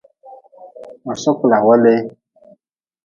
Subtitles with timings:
[1.05, 2.01] Ma sokla welee.